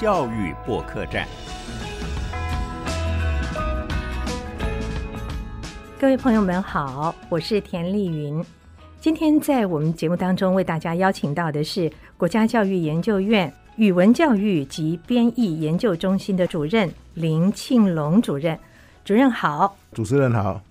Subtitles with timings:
[0.00, 1.28] 教育播客站。
[6.00, 8.42] 各位朋友们好，我是田丽云。
[8.98, 18.58] 今天在我们节目当中为大家邀请到的是国家教育研究院语文教育及编译研究中心的主任林庆龙主任。
[19.04, 20.62] 主任好，主持人好。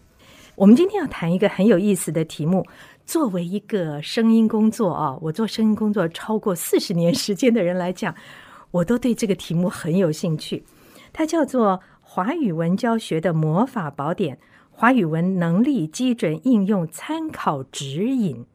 [0.55, 2.65] 我们今天要谈一个很有意思的题目。
[3.05, 8.13] 作为一个声音工作啊，我做声音工作超过四十年时间的人来讲，
[8.71, 10.63] 我都对这个题目很有兴趣。
[11.11, 14.39] 它叫做华语文教学的魔法宝典。
[14.71, 18.45] 华语文能力基准应用参考指引，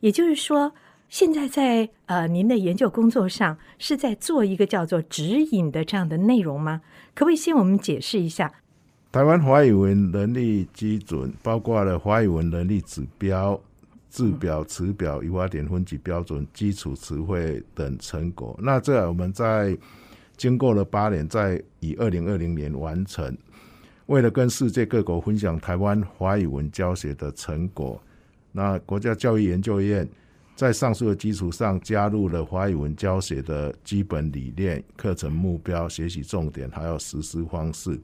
[0.00, 0.74] 也就是说，
[1.08, 6.82] 现在在呃您的研究工作上是在做一个叫做指引的这样的内容吗？
[7.14, 8.52] 可不可以先我们解释一下？
[9.10, 13.58] 台湾华语文能力基准包括了华语文能力指标、
[14.14, 18.56] 字表、词表、语法点分级标准、基础词汇等成果。
[18.62, 19.76] 那这我们在
[20.36, 23.36] 经过了八年，在以二零二零年完成。
[24.06, 28.00] 为了跟世界各国分享台湾华语文教学的成果，
[28.52, 30.08] 那国家教育研究院
[30.54, 37.98] 在上述的基础上加入了华语文教学的基本理念、课程目标、学习重点，还有实施方式，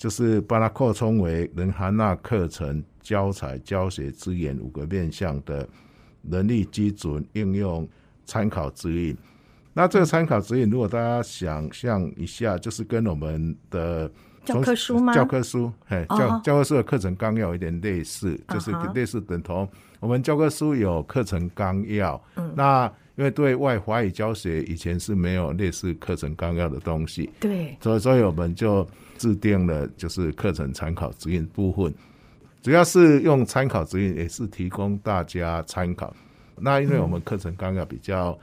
[0.00, 5.68] 就是把它扩充为能涵纳课程、教材、教学资源五个面向的
[6.22, 7.86] 能力基准应用
[8.24, 9.14] 参考指引。
[9.74, 14.10] 那这个参考指引，如果大家想象一下，就是跟我们的
[14.42, 15.12] 教科书吗？
[15.12, 19.68] 教科书，嘿，教教科书的课程纲要有点类似，就是类似等同
[20.00, 22.18] 我们教科书有课程纲要。
[22.36, 28.88] 嗯，那因为对外华语教学以前是没有类似课程纲要的东西，对，所以所以我们就
[29.20, 31.92] 制定了就是课程参考指引部分，
[32.62, 36.16] 主要是用参考指引，也是提供大家参考。
[36.56, 38.38] 那因为我们课程纲要比较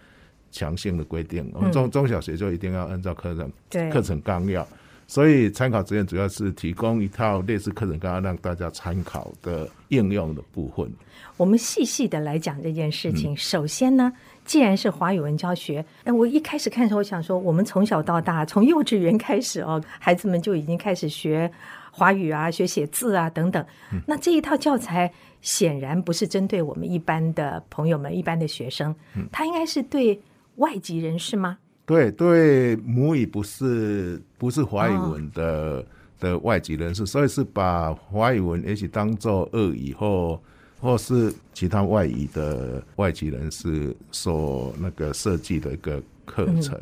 [0.51, 3.51] 强性的规定，我们中中小学就一定要按照课程
[3.89, 4.65] 课程纲要。
[5.07, 10.91] 所以参考指引主要是提供一套类似课程纲要让大家参考的应用的部分。
[11.37, 13.35] 我们细细的来讲这件事情。
[13.35, 14.11] 首先呢，
[14.47, 21.51] 既然是华语文教学，哎，我一开始看的时候，我想说，我们从小到大，从幼稚园开始哦，孩子们就已经开始学
[21.91, 23.63] 华语啊，学写字啊等等。
[24.05, 28.95] 那这一套教材显然不是针对我们一般的朋友们、一般的学生，
[29.31, 30.19] 它应该是对
[30.55, 31.57] 外籍人士吗？
[31.85, 35.85] 对对，母语不是不是华语文的
[36.19, 40.41] 的外籍人士，所以是把华语文也许当做二语或
[40.79, 46.79] 或是其他外语的外籍人士所那个设计的一个课程。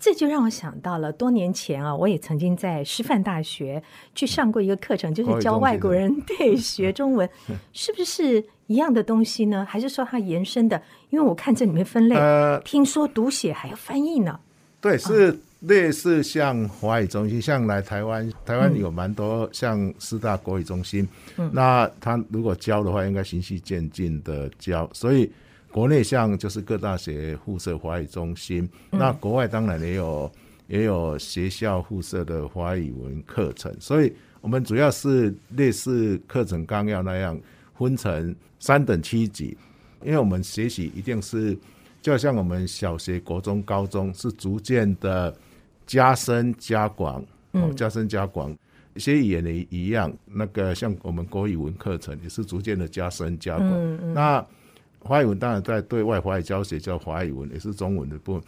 [0.00, 3.82] 这就让我想到了多年前啊，我也曾经在师范大学
[4.14, 7.28] 去上过一个课程，就是教外国人对学中文，
[7.74, 9.66] 是不是一样的东西呢？
[9.68, 10.80] 还是说它延伸的？
[11.10, 12.14] 因为我看这里面分类，
[12.64, 14.38] 听说读写还要翻译呢。
[14.80, 21.08] 对，是类似像华语中心，像来台湾，台湾有蛮多像四大国语中心，
[21.52, 25.30] 那他如果教的话，应该循序渐进的教，所以。
[25.70, 30.32] 国内像就是各大学附设华语中心，那国外当然也有
[30.66, 34.10] 也有学校附设的华语文课程，所以
[34.40, 37.38] 我们主要是类似课程纲要那样
[37.76, 39.56] 分成三等七级，
[40.02, 41.56] 因为我们学习一定是
[42.00, 45.32] 就像我们小学、国中、高中是逐渐的
[45.88, 48.56] 加深加广，哦，加深加广，
[48.94, 54.46] 学语言也一样，那个像我们国语文课程也是逐渐的加深加广，那。
[55.00, 58.42] 华语文当然在对外华语教学叫华语文，也是中文的部分，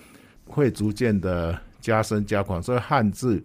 [0.47, 2.61] 会逐渐的加深加广。
[2.61, 3.41] 所以汉字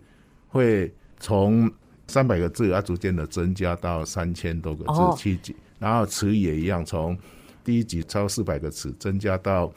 [0.47, 1.71] 会从
[2.07, 5.55] 三百个字啊，逐渐的增加到三千多个字七级。
[5.77, 7.15] 然后词语也一样，从
[7.63, 9.71] 第一级超四百个词，增加到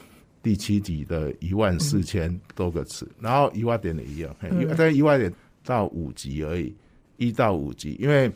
[0.49, 3.07] 第七级的一万四千多个词。
[3.21, 4.35] 然后一万点也一样，
[4.79, 5.31] 但一万点
[5.63, 6.75] 到五级而已，
[7.19, 8.33] 一到五级，因为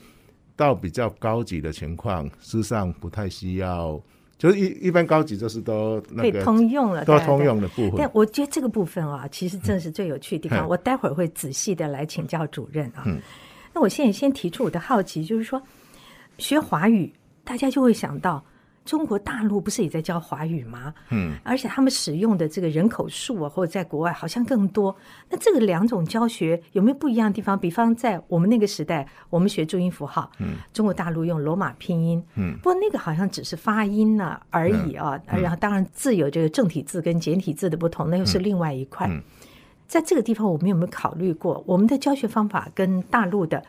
[0.55, 3.99] 到比较高级的情况，事实上不太需要。
[4.37, 7.95] 就是一一般高级就是都可以通用了，都通用的部分。
[7.97, 10.69] 但我觉得这个部分啊，其实正是最有趣的地方。
[10.69, 13.07] 我待会儿会仔细的来请教主任啊。
[13.73, 15.63] 那我现在先提出我的好奇，就是说
[16.37, 17.11] 学华语，
[17.43, 18.45] 大家就会想到。
[18.85, 20.93] 中国大陆不是也在教华语吗？
[21.11, 24.95] 嗯，而且他们使用的这个人口数啊，或者在国外好像更多。
[25.31, 27.59] 那这个两种教学有没有不一样的地方？
[27.59, 35.21] 比方在我们那个时代，我们学注音符号，嗯，中国大陆用罗马拼音，嗯，不过那个好像只是发音呢而已啊。
[35.27, 39.09] 然后当然字有这个正体字跟简体字的不同，那又是另外一块。
[39.87, 43.63] 在这个地方，我们有没有考虑过我们的教学方法跟大陆的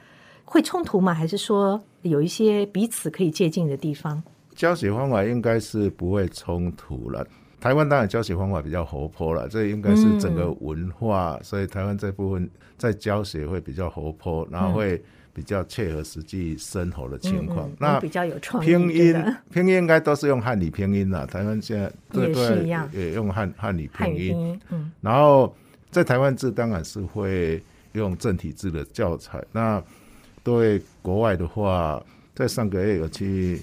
[0.45, 1.13] 会冲突吗？
[1.13, 4.23] 还是说有一些彼此可以借鉴的地方？
[4.55, 7.25] 教学方法应该是不会冲突了，
[7.59, 15.01] 台湾当然教学方法比较活泼了，这应该是整个文化，所以台湾这部分在教学会比较活泼，然后会
[15.33, 17.69] 比较切合实际生活的情况。
[17.79, 18.67] 那比较有创意。
[18.67, 21.91] 拼音拼音应该都是用汉语拼音了，台湾现在
[22.27, 24.59] 也是一样，也用汉汉语拼音。
[24.69, 25.55] 嗯，然后
[25.89, 27.61] 在台湾字当然是会
[27.93, 29.43] 用正体字的教材。
[29.51, 29.81] 那
[30.43, 32.03] 对国外的话，
[32.35, 33.61] 在上个月有去。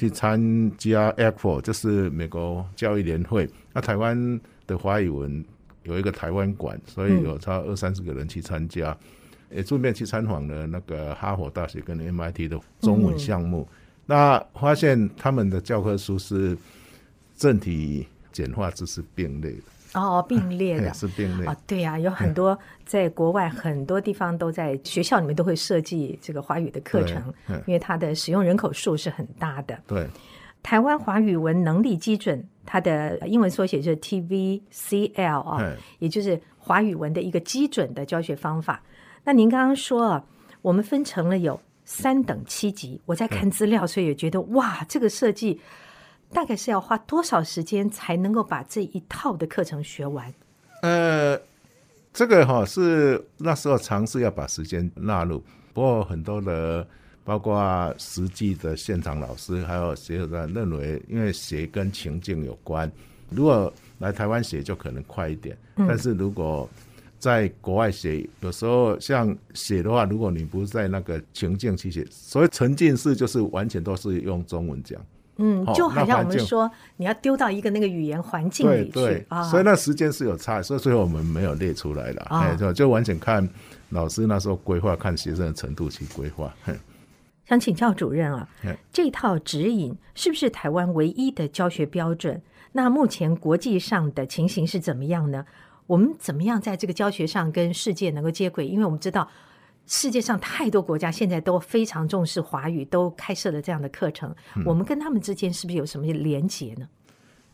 [0.00, 3.46] 去参加 ECFO，就是美国教育联会。
[3.74, 5.44] 那台湾的华语文
[5.82, 8.96] 有一个台湾馆，所以有差二三十个人去参加，
[9.50, 13.68] 也顺便去参访了那个哈佛大学跟 MIT 的中文项目。
[14.06, 16.56] 那发现他们的教科书是
[17.36, 19.58] 政体简化知识并列的。
[19.94, 27.34] 哦，并列的是并列啊，对呀，有很多在国外很多地方都在学校里面都会设计这个华语的课程，
[27.66, 29.76] 因为它的使用人口数是很大的。
[29.88, 30.06] 对，
[30.62, 38.80] 台湾华语文能力基准，它的英文缩写就是 TVCL 啊，也就是华语文的一个基准的教学方法。
[39.24, 40.24] 那您刚刚说啊，
[40.62, 45.60] 我们分成了有三等七级，我在看资料，所以也觉得哇，这个设计。
[46.32, 50.32] 大概是要花多少时间才能够把这一套的课程学完？
[50.82, 51.38] 呃，
[52.12, 55.42] 这个哈是那时候尝试要把时间纳入，
[55.72, 56.86] 不过很多的
[57.24, 62.90] 包括实际的现场老师还有学者认为，因为写跟情境有关，
[63.28, 66.68] 如果来台湾写就可能快一点，但是如果
[67.18, 75.00] 在国外写，有时候像写的话，如果你不在那个情境去写，所以沉浸式就是完全都是用中文讲。
[75.36, 83.48] 嗯，就好像我们说，你要丢到一个那个语言环境里去啊，所以那时间是有差，所以最后我们没有列出来了，哎，就就完全看
[83.88, 86.54] 老师那时候规划，看学生的程度去规划。
[87.48, 88.46] 想请教主任啊，
[88.92, 92.40] 这套指引是不是台湾唯一的教学标准？
[92.72, 95.44] 那目前国际上的情形是怎么样呢？
[95.86, 98.66] 我们怎么样在这个教学上跟世界能够接轨？
[98.66, 99.28] 因为我们知道。
[99.90, 104.32] 世界上太多国家现在都非常重视华语，都开设了这样的课程。
[104.64, 106.88] 我们跟他们之间是不是有什么连结呢？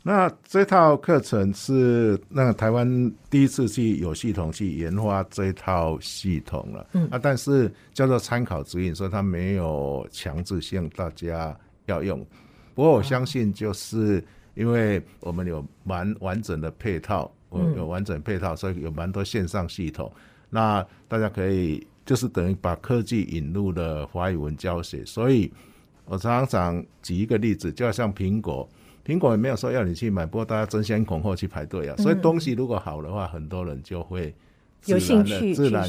[0.03, 6.87] 那这套课程是那台湾第一次去有系统去研发这套系统了。
[6.93, 12.19] 嗯啊，但是叫做参考指引，说它没有强制性大家要用。
[12.75, 14.23] 不过我相信，就是
[14.53, 20.13] 因为我们有蛮完整的配套，我有完整配套，所以有蛮多线上系统，
[20.51, 21.87] 那大家可以。
[22.07, 25.53] 就是等于把科技引入了华语文教学，所以
[26.05, 28.67] 我常常举一个例子，就好像苹果，
[29.05, 31.97] 苹果也没有说要你去买，不过大家争先恐后去排队啊。
[31.97, 34.33] 所以东西如果好的话，很多人就会
[34.85, 35.85] 有兴趣自然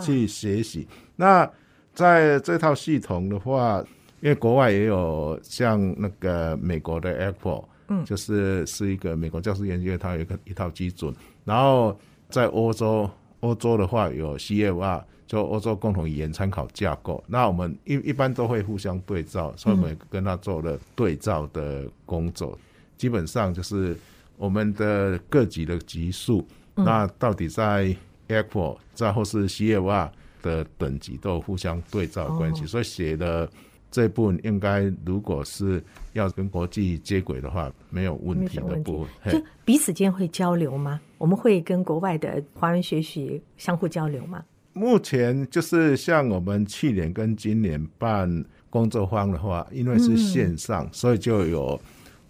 [0.00, 0.88] 去学习。
[1.16, 1.48] 那
[1.92, 3.84] 在这套系统的话，
[4.22, 11.14] 因为国外也有像那个美国的 Apple，嗯，就是是一个美国教师研究院，它有一个一套基准。
[11.44, 11.94] 然后
[12.30, 13.10] 在欧洲，
[13.40, 15.02] 欧洲的话有 CFR。
[15.28, 22.58] 就欧洲共同语言参考架构，那我们一一般都会互相对照，所以我们跟他做了对照的工作。
[22.96, 23.94] 基本上就是
[24.38, 26.44] 我们的各级的级数，
[26.74, 27.94] 那到底在
[28.28, 30.08] Apple 在或是 CFR
[30.40, 33.48] 的等级都有互相对照关系，所以写的
[33.90, 35.84] 这部分应该如果是
[36.14, 39.32] 要跟国际接轨的话，没有问题的部分。
[39.32, 40.98] 就彼此间会交流吗？
[41.18, 44.42] 我们会跟国外的华人学习相互交流吗？
[44.78, 51.78] 目前就是像我们去年跟今年办工作坊的话，因为是线上，所以就有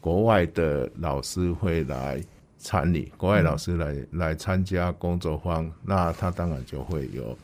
[0.01, 2.19] 国外的老师会来
[2.57, 7.37] 参与，国外老师来来参加工作坊，那他当然就会有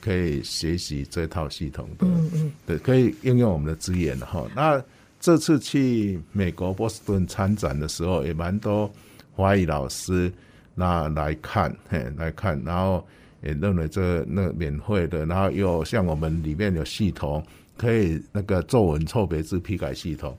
[0.00, 4.46] 可以学习这套系统的，嗯对，可以应用我们的资源哈。
[4.54, 4.80] 那
[5.18, 8.88] 这次去美国波士顿参展的时候，也蛮多
[9.32, 10.32] 华语老师
[10.76, 13.04] 那来看，嘿，来看，然后。
[13.44, 17.44] 也认为这那免费的，然后又像我们里面有系统，
[17.76, 20.34] 可以那个作文错别字批改系统，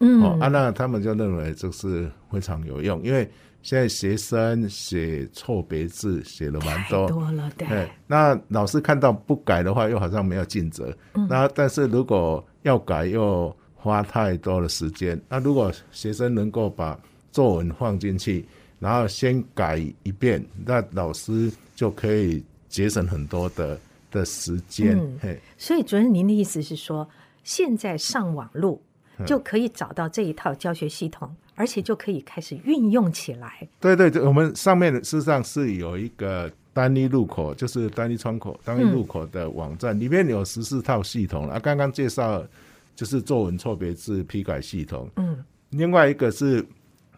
[0.00, 3.26] 嗯，啊，那他们就认为这是非常有用，因为
[3.62, 7.88] 现在学生写错别字写的蛮多，多了，对。
[8.06, 16.98] 那老师看到不改的话，又好像没有尽责，嗯那但是如果要改又花太多的时间，那如果学生能够把
[17.32, 18.44] 作文放进去，
[18.78, 22.44] 然后先改一遍，那老师就可以。
[22.70, 23.78] 节省很多的
[24.10, 27.06] 的时间，嗯，所以主任，您的意思是说，
[27.44, 28.80] 现在上网路
[29.26, 33.68] 就可以找到这一套教学系统，而且就可以开始运用起来。
[33.78, 41.58] 对对对，我们上面事实上是有一个单一入口，就是单一窗口、单一入口的网站，里面有十四套系统啊。
[41.58, 42.42] 刚刚介绍
[42.94, 46.64] 就是作文错别字批改系统，嗯，另外一个是。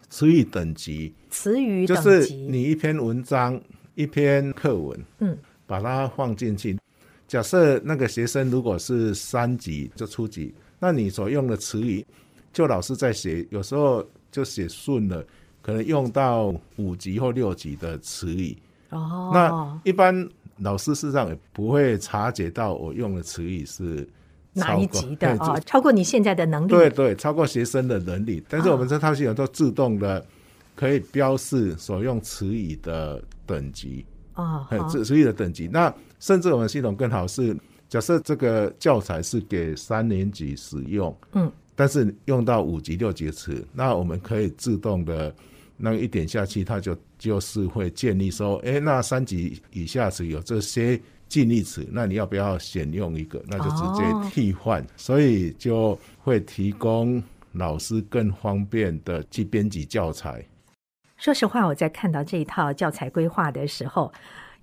[0.09, 3.59] 词语等级，词语就是你一篇文章、
[3.95, 6.77] 一篇课文，嗯，把它放进去。
[7.27, 12.05] 假设那个学生如果是三级就初级，那你所用的词语，
[12.51, 15.25] 就老师在写，有时候就写顺了，
[15.61, 18.57] 可能用到五级或六级的词语。
[18.89, 24.07] 哦，那一般老师事实上也不会察觉到我用的词语是
[24.53, 26.69] 哪一级的啊，超过你现在的能力。
[26.69, 28.43] 对对，超过学生的能力。
[28.47, 30.23] 但是我们这套系统都自动的
[30.75, 35.67] 可以标示所用词语的等级啊，词词语的等级。
[35.67, 37.55] 那甚至我们系统更好是，
[37.87, 45.33] 假设这个教材是给三年级使用，嗯，但是用到五级六级词，那我们可以自动的，
[45.77, 53.43] 那一点下去，它就就是会建立说，哎，那三级以下词有这些近义词，那你要不要选用一个？
[53.47, 60.43] 那就直接替换，所以就会提供老师更方便的去编辑教材。
[61.23, 64.11] 说实话，我在看到这一套教材规划的时候。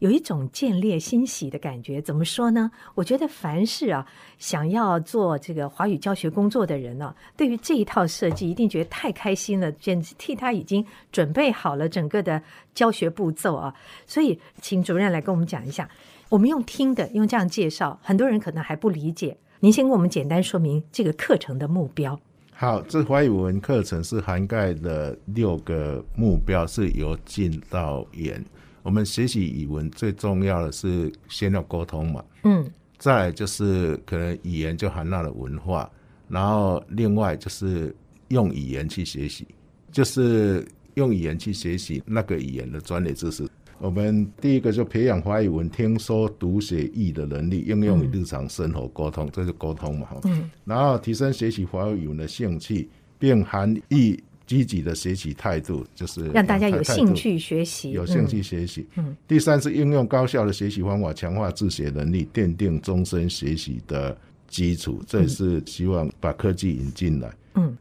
[0.00, 2.70] 有一种见猎欣喜的感觉，怎么说呢？
[2.94, 4.06] 我觉得凡是啊
[4.38, 12.42] 想要做这个华语教学工作的人呢，对于这一套设计一定觉得太开心了，简直替他已经准备好了整个的
[12.74, 13.74] 教学步骤啊。
[14.06, 15.88] 所以，请主任来跟我们讲一下，
[16.28, 19.36] 我们用听的，用这样介绍，很多人可能还不理解。
[19.60, 22.18] 您先跟我们简单说明这个课程的目标。
[22.60, 28.44] 好，这华语文课程是涵盖的六个目标，是由近到远。
[28.82, 35.90] 我们学习语文最重要的是先要沟通嘛，嗯，再就是可能语言就含纳了文化，
[36.28, 37.96] 然后另外就是
[38.28, 39.48] 用语言去学习，
[39.90, 40.62] 就是
[40.96, 43.48] 用语言去学习那个语言的专业知识。
[43.80, 54.22] 我们第一个就培养华语文听说读写译的能力，应用于日常生活沟通，这是沟通嘛，嗯，然后提升学习华语文的兴趣，并含义。
[54.46, 58.84] 积极的学习态度就是让大家有兴趣学习，有兴趣学习。
[58.96, 64.18] 嗯，第三是应用高效的学习方法，强化自学能力，奠定终身学习的
[64.48, 65.00] 基础。
[65.06, 67.28] 这也是希望把科技引进来。
[67.28, 67.34] 嗯，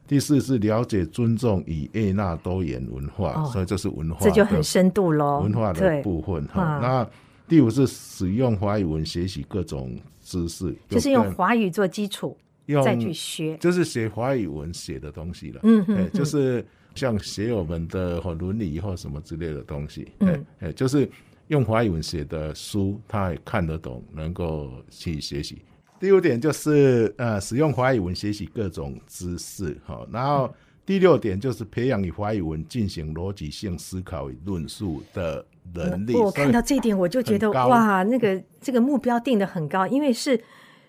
[0.07, 5.41] 第四是了解、尊重与悦纳多元文化，所以这是文化，这就很深度喽。
[5.41, 6.79] 文化的部分哈。
[6.81, 7.07] 那
[7.47, 12.37] 第五是使用华语文学习各种知识，就是用华语做基础。
[12.85, 15.59] 再去学，就是写华语文写的东西了。
[15.63, 20.07] 嗯嗯，就是像写我们的伦理或什么之类的东西。
[20.19, 21.09] 嗯，哎，就是
[21.47, 25.63] 用华语文写的书，他也看得懂，能够去学习。
[25.99, 29.77] 第五点就是呃，使用华语文学习各种知识。
[29.85, 30.53] 好，然后
[30.85, 36.15] 第六点就是培养以华语文进行逻辑性思考与论述的能力。
[36.15, 40.41] 我看到这一点，我就觉得哇，那个这个目标定的很高，因为是。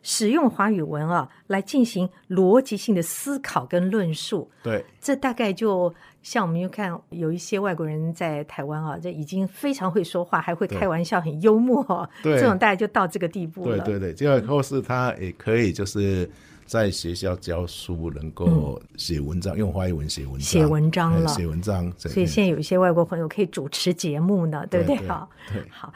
[0.02, 4.50] 使用华语文啊，来进行逻辑性的思考跟论述。
[4.62, 5.92] 对，这大概就
[6.22, 12.08] 像我们又看有一些外国人在台湾啊，这已经非常会说话，还会开玩笑，很幽默。
[12.22, 13.78] 对，这种大概就到这个地步了。
[13.80, 16.28] 对对对，这个或是他也可以就是
[16.64, 21.92] 在学校教书，能够写文章，用华语文写文章，写文章了，写文章。
[21.98, 25.08] 所以现在有一些外国朋友可以主持节目呢，对不对？
[25.08, 25.92] 好，对，好。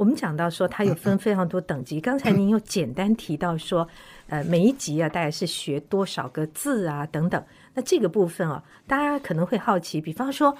[0.00, 2.00] 我们讲到说，它有分 非常多等级。
[2.00, 3.86] 刚才您又简单提到说，
[4.28, 7.44] 呃，每一级啊，大概是学多少个字啊，等等。
[7.74, 10.56] 那这个部分啊，大家可能会好奇，比方说，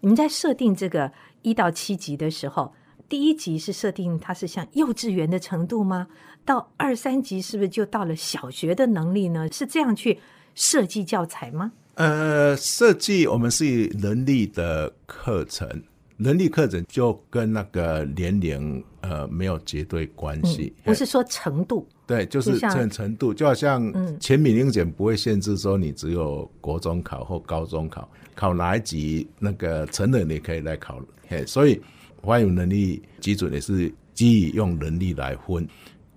[0.00, 2.74] 你们在设定这个一到七级的时候，
[3.08, 6.08] 第一级是设定它是像幼稚园的程度吗？
[6.44, 9.50] 到二三级是不是就到了小学的能力呢？
[9.50, 10.20] 是这样去
[10.54, 11.72] 设计教材吗？
[11.94, 15.82] 呃，设计我们是以能力的课程。
[16.22, 31.80] 能力课程就跟那个年龄呃没有绝对关系，不是说程度，对，就是这程度，就好像全民英检不会限制说你只有国中考或高中考，考哪一级那个成人你可以来考，嘿，所以
[32.20, 35.66] 华语能力基准也是基于用能力来分，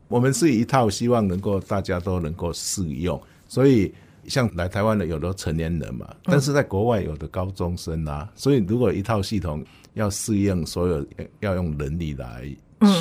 [0.07, 3.91] 我们是一套希望能够大家都能够适用，所以。
[4.27, 9.63] 像来台湾的有的成年人嘛，但是在国外有的高中生啊，所以如果一套系统
[9.93, 11.05] 要适应所有，
[11.39, 12.45] 要用能力来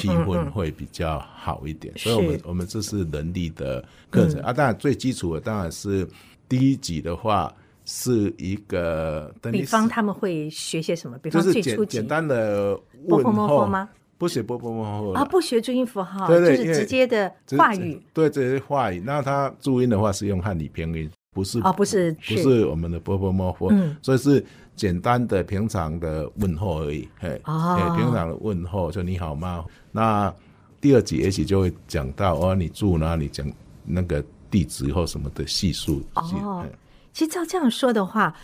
[0.00, 1.93] 区分会比较好一点。
[1.99, 4.52] 所以，我们我们这是能力的课程啊。
[4.52, 6.07] 当然，最基础的当然是
[6.49, 7.52] 第一级的话
[7.85, 9.33] 是一个。
[9.50, 11.19] 比方他们会学些什么？
[11.19, 12.78] 比方最初简单的
[13.09, 13.88] 问候吗？
[14.25, 18.00] 不写波波摸摸啊，不学注音符号，就是直接的话语。
[18.14, 18.99] 对，这些话语。
[19.04, 24.43] 那他注音的话是用汉语拼音，不是啊，不是不是我们的波波摸摸，嗯，所以是
[24.75, 27.07] 简单的平常的问候而已。
[27.19, 29.62] 嘿，哦，平常的问候就你好吗？
[29.93, 30.35] 那
[30.81, 33.28] 第二集也许就会讲到哦，你住哪里？
[33.28, 33.47] 讲
[33.85, 36.02] 那个地址或什么的细数。
[36.14, 36.64] 哦，
[37.12, 38.35] 其实照这样说的话。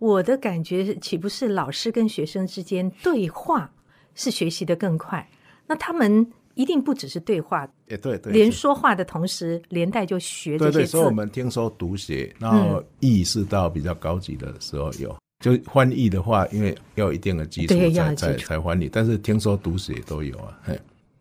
[0.00, 3.68] 我的感觉岂不是老师跟学生之间对话
[4.14, 5.28] 是学习的更快？
[5.66, 10.86] 那他们一定不只是对话，也对对，连说话的同时，连带就学这些字。
[10.86, 15.14] 所以我们听说读写，然后意识到比较高级的时候有。
[15.40, 20.58] 就翻译的话，因为要有一定的基础才才才翻译，但是听说读写都有啊。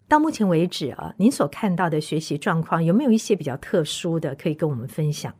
[0.07, 5.31] 到目前为止啊，您所看到的学习状况有没有一些比较特殊的可以跟我们分享？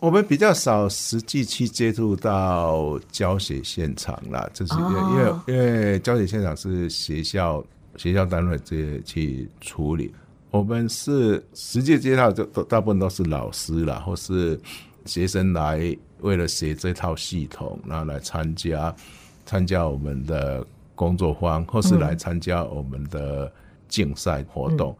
[0.00, 7.62] 我们比较少实际去接触到教学现场啦，就是因为因为教学现场是学校
[7.96, 10.12] 学校单位这些去处理，
[10.50, 14.58] 我们是实际接到就大部分都是老师啦，或是
[15.06, 15.96] 学生来。
[16.22, 18.94] 为了写这套系统，然后来参加
[19.46, 20.62] 参加我们的
[20.94, 23.50] 工作坊，或是来参加我们的
[23.88, 24.94] 竞赛活动。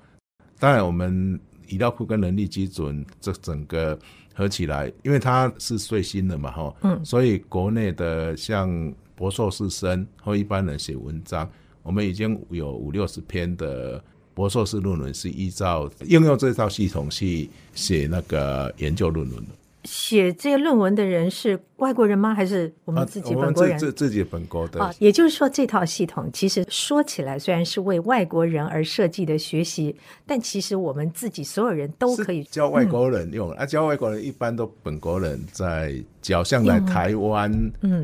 [0.58, 1.38] 当然，我们
[1.68, 3.98] 医疗库跟人力基准这整个
[4.34, 11.48] 合起来，因为它是最新的嘛，哈，嗯，所以国内的像博硕士生或一般人写文章，
[11.82, 19.50] 我们已经有五六十篇的博硕士论文是依照应用这套系统去写那个研究论文的。
[19.84, 22.34] 写这些论文的人是外国人吗？
[22.34, 23.78] 还是我们自己本国人？
[23.78, 29.96] 自自己本国的啊，也就是说，这套系统其实说起来虽然是为外国人而设计的学习，
[30.26, 33.50] 但其实我们自己所有人都可以教外国人用。
[33.52, 37.50] 啊，教外国人一般都本国人在教，像来台湾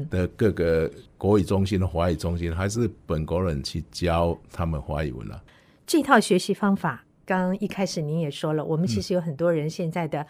[0.09, 5.43] 的各个国语中心的华语中心，还是本国人去教他们华语文了。
[5.87, 10.27] 这套学习方法，刚一开始您也说了，我们其实有很多人现在的。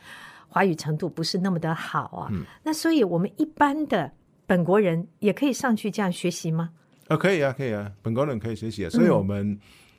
[0.49, 4.13] 华语程度不是那么的好啊，那所以我们一般的
[4.47, 6.71] 本国人也可以上去这样学习吗？
[7.09, 8.89] 啊，可以啊，可以啊，本国人可以学习。
[8.89, 9.59] 所以我们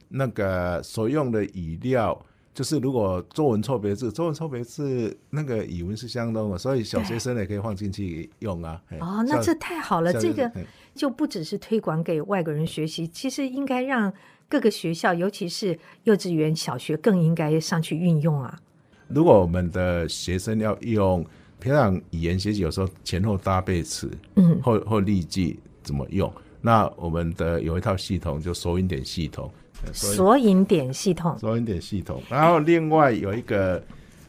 [0.10, 2.20] 那个所用的语料，
[2.54, 8.82] 就是如果作文错别字，作文错别字那个语文是相通的，所以小学生也可以放进去用啊。
[9.00, 10.52] 哦，那这太好了，这个
[10.96, 14.12] 就不只是推广给外国人学习，其实应该让
[14.50, 18.60] 各个学校，尤其是幼稚园、小学，更应该上去运用啊。
[19.08, 21.26] 如果我们的学生要用
[21.60, 26.32] 平常语言学习，有时候前后搭配词，嗯，或或例句怎么用？
[26.62, 29.50] 那我们的有一套系统，就索引点系统。
[29.94, 31.38] 索引点系统。
[31.40, 32.22] 索引点系统。
[32.30, 33.82] 然后另外有一个，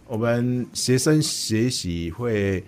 [0.06, 2.62] 我们学生学习会，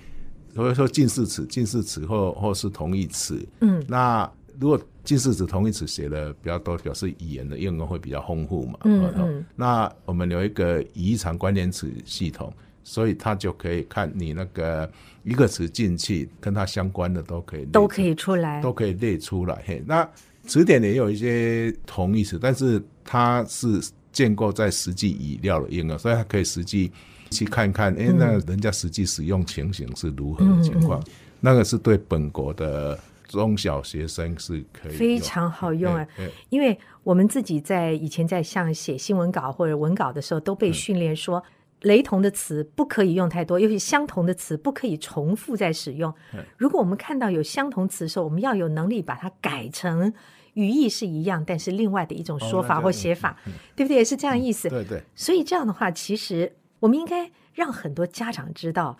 [0.56, 3.46] 或者说近似词、近似词或或是同义词。
[3.60, 3.84] 嗯。
[3.86, 4.28] 那
[4.60, 8.78] 如果近似词、同义词写的比较多，表示语言的应用会比较丰富嘛。
[8.84, 9.44] 嗯嗯。
[9.56, 12.52] 那我们有一个语义场关联词系统，
[12.84, 14.88] 所以它就可以看你那个
[15.24, 19.62] 一个词进去，跟它相关的都可以都可以出来，都可以列出来。
[19.64, 20.06] 嘿，那
[20.46, 23.80] 词典也有一些同义词，但是它是
[24.12, 26.92] 建构在实际语料的应用，所以它可以实际
[27.30, 31.02] 去看看，哎，那人家实际使用情形是如何的情况。
[31.40, 32.98] 那个是对本国的。
[33.30, 36.04] 中小学生是可以非常好用啊，
[36.48, 41.40] 因为我们自己在以前在像写新闻稿或者文稿的时候，都被训练说，
[41.82, 46.12] 雷同的词不可以用太多，尤其相同的词不可以重复再使用。
[46.56, 50.12] 如果我们看到有相同词的时候，我们要有能力把它改成
[50.54, 53.38] 语义是一样，但是另外的一种说法或写法，
[53.76, 54.04] 对不对？
[54.04, 54.68] 是这样意思。
[54.68, 55.00] 对对。
[55.14, 58.98] 所以这样的话，其实我们应该让很多家长知道。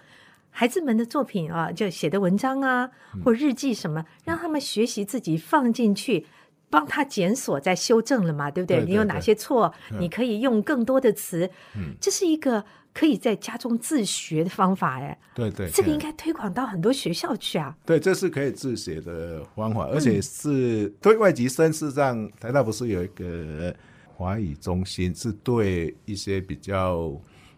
[0.51, 2.91] 孩子们的作品啊，就写的文章啊，
[3.25, 6.27] 或日记什么，让他们学习自己放进去，
[6.69, 8.85] 帮他检索再修正了嘛，对不对？
[8.85, 11.49] 你有哪些错，你可以用更多的词。
[11.77, 17.75] 嗯，这是一个可以在家中自学的方法，哎，对对，这个应该推广到很多学校去啊。
[17.87, 23.75] 对，这是可以自学的方法，而且是对外籍生，事实上台大不是有一个
[24.15, 27.13] 华语中心，是对一些比较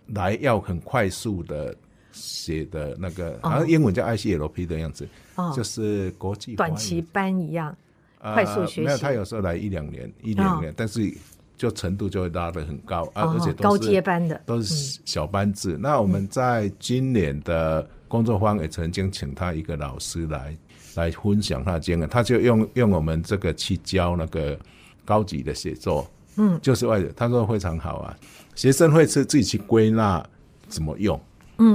[0.09, 1.75] 来要很快速的。
[2.13, 5.09] 写的那个好像英文叫 ICLP 的样子，
[5.57, 7.75] 就是国际短期班一样，
[8.21, 8.81] 快速学习。
[8.83, 11.13] 没有，他有时候来一两年，一两年，但是
[11.57, 15.79] 就程度就会拉得很高啊，而且高阶班的都是小班制。
[15.81, 20.57] 那我们在今年的工作坊也曾经请他一个老师来
[20.97, 24.59] 来分享他的经验，他就用用我们这个去教那个
[25.05, 28.17] 高级的写作，嗯，就是外他说非常好啊，
[28.55, 30.25] 学生会是自己去归纳
[30.69, 31.19] 怎么用。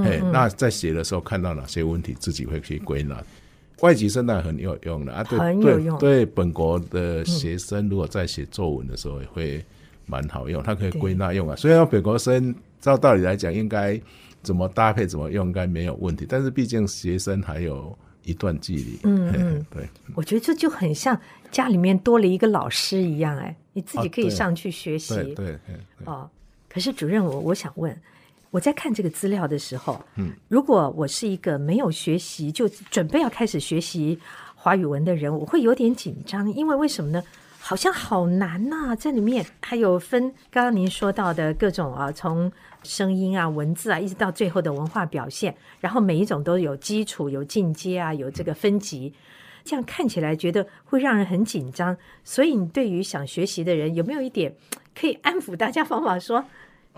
[0.03, 3.23] 嗯，那在写的时候看到哪些问题，自己会去归纳。
[3.81, 9.63] 外籍生那很有用的啊，对对对，本国的学生如果在写作文的时候也会
[10.07, 11.55] 蛮好用，它可以归纳用啊。
[11.55, 14.01] 虽然本国生照道理来讲应该
[14.41, 18.99] 怎么搭配怎么用，应该没有问题，但是毕竟学生还有一段距离。
[19.03, 21.15] 嗯嗯，对，我觉得这就很像
[21.51, 25.13] 家里面多了一个老师一样，哎，你自己可以上去学习。
[25.35, 25.55] 对，
[26.03, 26.27] 哦，
[26.67, 27.95] 可是主任，我我想问。
[28.51, 34.19] 我在看这个资料的时候，嗯，如果我是一个没有学习就准备要开始学习
[34.55, 37.23] 华语文的人，我会有点紧张，因为为什么呢？
[37.59, 42.49] 好像好难呐，这里面还有分刚刚您说到的各种啊，从
[42.81, 49.13] 声音啊、文字啊，一直到最后的文化表现，然后每一种都有基础、有进阶啊，有这个分级，
[49.65, 51.97] 这样看起来觉得会让人很紧张。
[52.23, 54.55] 所以，你对于想学习的人，有没有一点
[54.97, 56.17] 可以安抚大家方法？
[56.17, 56.45] 说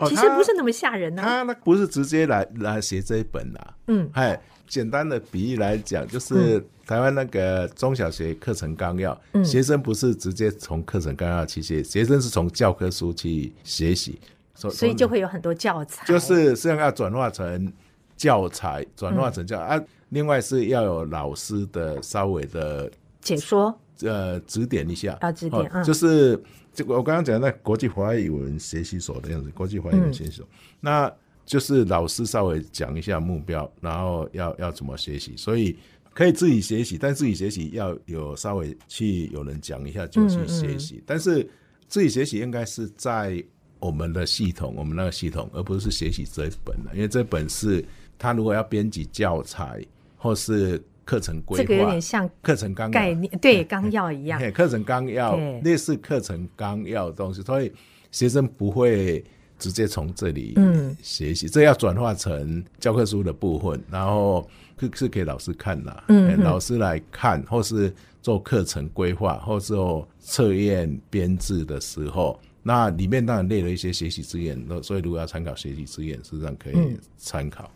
[0.07, 1.21] 其实不是那么吓人呢。
[1.23, 3.59] 他那不是直接来来写这一本呐。
[3.87, 4.39] 嗯，哎。
[4.69, 14.19] 简单的比喻来讲，就是台湾那个中小学课程纲要，学生不是直接从课程纲要去学，学生是从教科书去学习，
[14.53, 17.73] 所以就会有很多教材，就是实际上要转化成
[18.15, 19.81] 教材，转化成教啊。
[20.09, 26.39] 另外是要有老师的稍微的解说，呃，指点一下，啊，指点，就是
[26.79, 30.47] 这个我刚刚讲的那国际华语文学习所的样子，国际华语文学习所，
[30.79, 31.11] 那。
[31.45, 35.75] 就是老师稍微讲一下目标，然后要要怎么学习，所以
[36.13, 41.01] 可以自己学习，但自己学习要有稍微去有人讲一下就去学习。
[41.07, 41.49] 但是
[41.87, 43.43] 自己学习应该是在
[43.79, 47.83] 我们的系统，我们那个系统，而不是学习这一本的，因为这本是
[48.19, 49.83] 他如果要编辑教材
[50.17, 50.79] 或是
[51.09, 57.71] 课程规划，这个有点像课程纲概念，对纲要一样，课程纲要类似课程纲要的东西，所以
[58.11, 59.23] 学生不会。
[59.61, 60.55] 直接从这里
[61.03, 66.03] 学习，这要转化成教科书的部分，然后是是给老师看的，
[66.37, 69.73] 老师来看，或是做课程规划，或是
[70.21, 77.69] 测验编制的时候，那里面当然列了一些学习资源，所以如果要参考学习资源，实际上可以参考。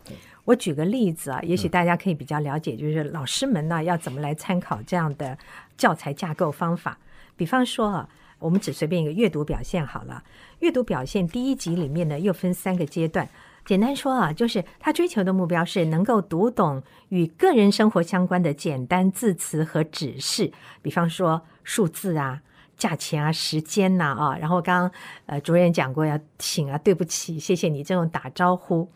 [0.44, 5.36] 我举个例子啊，也许大家可以比较了解，就是老师们呢要怎么来参考这样的
[5.76, 6.98] 教材架构方法，
[7.36, 8.08] 比方说啊。
[8.40, 10.22] 我们只随便一个阅读表现好了。
[10.58, 13.26] 阅读表现第一集里面呢，又分三个阶段。
[13.64, 20.52] 简单说啊，就是他追求的目标是能够读懂与个人生活相关的简单字词和指示，
[20.82, 22.42] 比方说数字啊、
[22.76, 24.36] 价钱啊、时间呐啊。
[24.36, 24.90] 然后刚刚
[25.24, 28.86] 呃主任讲过要请啊、对不起、谢谢你这种打招呼。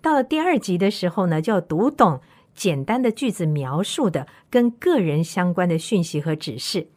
[0.00, 2.20] 到了第二集的时候呢，就要读懂
[2.54, 6.88] 简单的句子描述的跟个人相关的讯息和指示。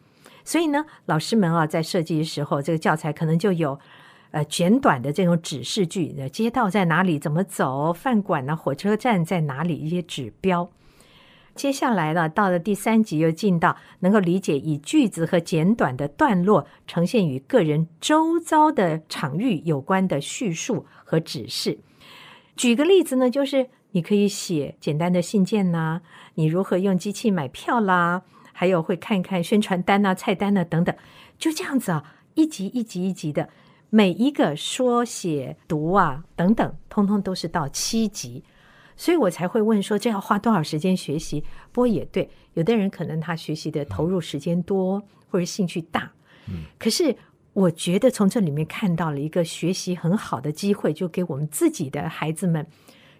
[0.44, 3.78] 所以呢，老师们啊，在设计的时候，这个教材可能就有，
[4.30, 10.70] 呃，简短的这种指示句，街道在哪里，怎么走，饭馆呢，火车站在哪里，一些指标。
[11.54, 21.78] 接下来呢，到了第三集，又进到能够理解以句子和简短的段落呈现与个人周遭的场域有关的叙述和指示。
[22.56, 26.00] 举个例子呢，就是你可以写简单的信件呐，
[26.34, 28.22] 你如何用机器买票啦。
[28.52, 30.94] 还有会看一看宣传单啊、菜单啊等等，
[31.38, 33.48] 就这样子啊，一级一级一级的，
[33.88, 38.44] 每一个说写读啊等等，通通都是到七级，
[38.98, 41.42] 所以我才会问说这要花多少时间学习？
[41.72, 46.12] 不过也对，有的人可能他学习的投入时间多或者兴趣大，
[46.46, 47.16] 嗯，可是
[47.52, 52.66] 我觉得从这里面看到了一个学习很好的机会，就给我们自己的孩子们，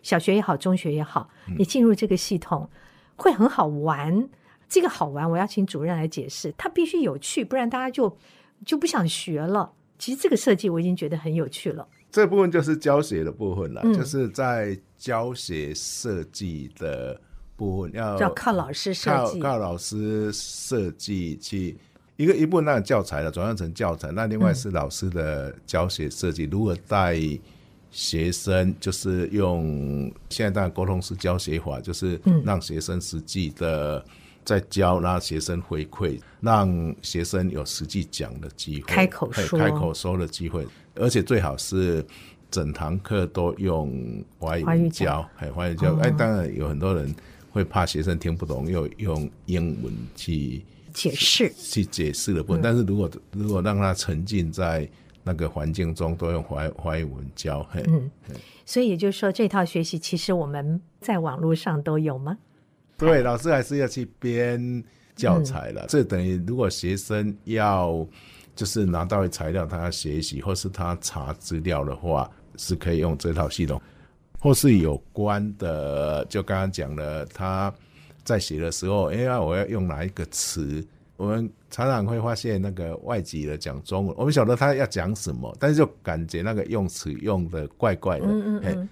[0.03, 2.71] 小学也好，中学也好，你进入这个系统
[3.17, 4.29] 会很好玩。
[4.69, 6.55] 这个好玩，我要请主任来解释。
[6.57, 8.17] 它必须有趣，不然大家就
[8.65, 9.73] 就不想学了。
[9.99, 11.87] 其实这个设计我已经觉得很有趣了。
[12.13, 17.21] 这部分就是教学的部分了，就是在教学设计的
[17.57, 21.77] 部分要要靠老师设计，靠老师设计去
[22.21, 24.11] 一个一部分那教材的转换成教材。
[24.13, 27.19] 那另外是老师的教学设计，如何带
[27.91, 34.05] 学生，就是用现在当然沟通式教学法，就是让学生实际的。
[34.43, 42.05] 在教，让学生回馈，让学生有实际讲的机会，开口说，开口说的机会，而且最好是
[42.51, 45.95] 整堂课都用华语教，哎，华语教。
[45.97, 47.15] 哎，当然有很多人
[47.53, 52.63] 会怕学生听不懂，又用英文去解释，去解释的部分。
[52.63, 54.89] 但是如果如果让他沉浸在
[55.23, 58.11] 那个环境中，都用华华语文教，嗯，
[58.65, 62.39] 所以也就是说，这套学习其实我们在网络上都有吗？
[62.97, 64.83] 对，老师还是要去编
[65.15, 65.85] 教材了。
[65.89, 68.07] 这等于如果学生要
[68.55, 73.81] 就是拿到材料，他要学习或是他查资料的话，是可以用这套系统。
[74.43, 77.71] 或是有关的，就刚刚讲了，他
[78.25, 80.87] 在写的时候，哎呀，我要用哪一个词？
[81.17, 88.27] 我们常常会发现，那个外籍的讲中文，我们晓得他要讲什么，但是就感觉那个用词用的怪怪的。
[88.27, 88.89] 嗯嗯嗯。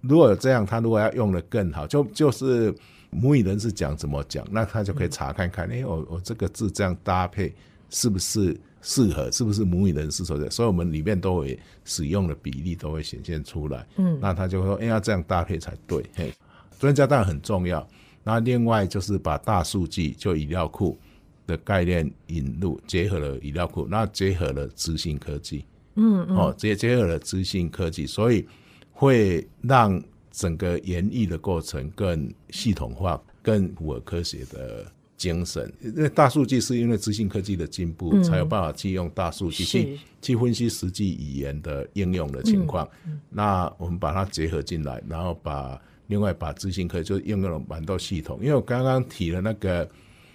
[0.00, 2.74] 如果有这样，他如果要用的更好，就就是。
[3.10, 7.50] 母语人是讲怎么讲，那他就可以查看看，哎，我我这个字这样搭配，
[7.88, 10.50] 是不是适合，是不是母语人士所的？
[10.50, 13.86] 所以我们里面都会使用的比例都会显现出来。
[13.96, 16.04] 嗯，那他就说，哎，要这样搭配才对。
[16.14, 16.30] 嘿，
[16.78, 17.80] 专家当然很重要。
[18.24, 20.98] 那另外就是把大数据就医疗库
[21.46, 25.64] 的概念引入，结合了医疗库，那结合了资讯科技。
[25.96, 28.46] 嗯嗯，哦，结结合了资讯科技，所以
[28.92, 34.90] 会让整个研议的过程更系统化，更符合科学的。
[35.18, 42.88] 精神，因为大数据是因为资讯科技的进步，才有办法去用大数据去去分析实际语言的应用的情况。
[43.28, 45.76] 那我们把它结合进来，然后把
[46.08, 48.38] 另外把资讯科就用那种蛮多系统。
[48.42, 49.88] 因为我刚刚提了那个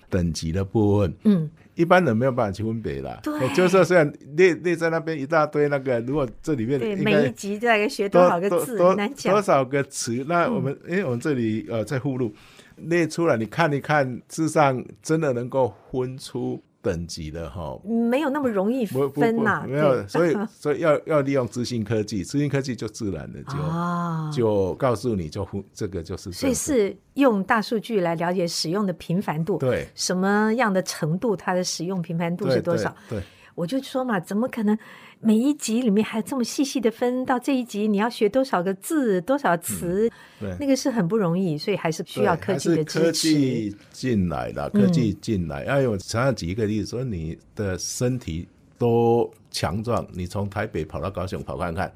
[0.09, 3.19] 等级的部分，嗯，一般人没有办法去分别啦。
[3.21, 10.23] 对，就是说虽然列列在那边一大堆那个，如果这里面对每一集大概学多少个字，难讲多少个词。
[10.27, 12.33] 那我们因为我们这里呃在附录。
[12.75, 19.65] 列出来，你看一看，事实上真的能够分出等级的哈，没有那么容易分呐。
[19.65, 26.29] 没有，所以所以要要利用资讯科技，资讯科技就自然的就就告诉你就这个就是。
[26.33, 32.93] 所以是用大数据来了解使用的频繁度，对什么样的程度，它的使用频繁度是多少？
[33.09, 33.21] 对，
[33.55, 34.77] 我就说嘛，怎么可能？
[35.23, 40.11] 每一集里面还这么细细的分到这一集，你要学多少个字、多少词，
[40.59, 42.99] 那个是很不容易，所以还是需要科技的支持。
[42.99, 45.63] 科技进来了，科技进来。
[45.63, 51.91] 哎，我常常举一个例子，说你的身体多强壮，你从台北跑到高雄跑看看，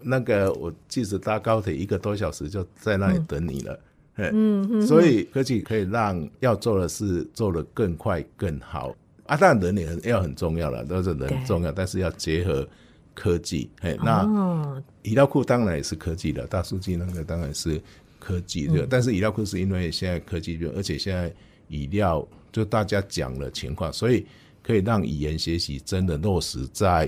[0.00, 3.80] 那个我即使搭高铁一个多小时就在那里等你了。
[4.16, 8.94] 嗯，所以科技可以让要做的事做得更快更好。
[9.26, 12.68] 啊，当然人也很要很重要了，都是人重要，但是要结合
[13.14, 13.70] 科技。
[13.80, 17.80] 嘿，那医疗库当然也是科技的，大数据那个当然是
[18.18, 18.86] 科技的。
[18.88, 21.32] 但是医疗库是因为现在科技热，而且现在
[21.68, 24.26] 医疗就大家讲的情况，所以
[24.62, 27.06] 可以让语言学习真的落实在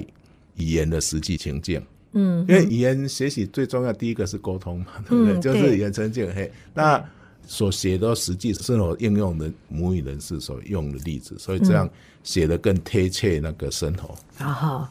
[0.55, 1.83] 语言的实际情境。
[2.12, 5.40] 嗯，因为语言学习最重要第一个是沟通嘛，对不对？
[5.40, 6.33] 就是语言情境。
[6.33, 7.05] 嘿，那。
[7.46, 11.88] 所写的实际生活应用的母语人士所用的例子，所以这样
[12.22, 14.14] 写的更贴切那个生活。
[14.38, 14.87] 然后，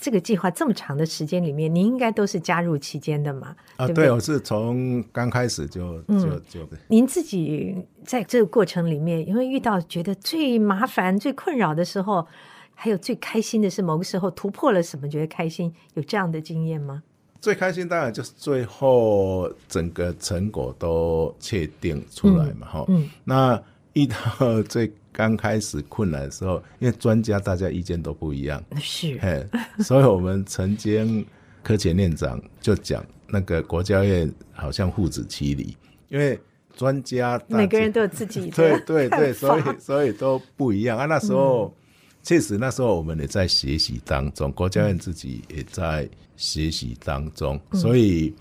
[0.00, 3.54] 这个计划这么长的时间里面，您应该都是加入期间的嘛？
[3.76, 6.68] 啊，对，我是从刚开始就就就。
[6.88, 12.26] 您自己在这个过程里面，因为遇到觉得最麻烦、最困扰的时候，
[12.74, 17.02] 还有最开心的是某个时候突破了什么，觉得开心，有这样的经验吗？
[17.40, 22.84] 最开心当然就是最后整个成果都确定出来嘛，哈。
[22.88, 23.08] 嗯。
[23.24, 23.60] 那
[23.94, 29.18] 遇到最刚开始困难的时候，因为专家大家意见都不一样，是。
[29.18, 29.46] 嘿，
[29.78, 31.24] 所以我们曾经
[31.62, 35.74] 科前院长就讲，那个国家院好像父子妻离，
[36.08, 36.38] 因为
[36.76, 41.06] 专家每个人都有自己 对对对，所以所以都不一样啊。
[41.06, 41.74] 那时候
[42.22, 46.06] 确实，那时候我们也在学习当中，国家院自己也在。
[46.40, 48.34] 学习当中，所以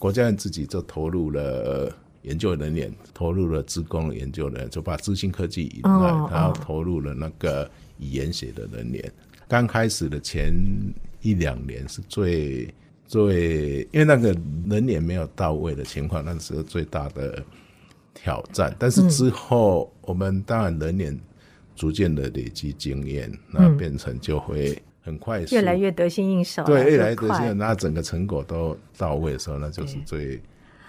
[0.00, 9.12] 国家院自己就投入了研究人员，投入了职工研究人员，就把资讯科技引来，然后投入了那个语言学的人员。
[9.46, 10.52] 刚开始的前
[11.20, 12.68] 一两年是最
[13.06, 14.36] 最，因为那个
[14.68, 17.40] 人员没有到位的情况，那是最大的
[18.14, 18.74] 挑战。
[18.80, 21.16] 但是之后，我们当然人员
[21.76, 24.76] 逐渐的累积经验，那变成就会。
[25.04, 26.64] 很快，越来越得心应手。
[26.64, 30.40] 对，越来越得心，那整个成果都到位的时候，那就是最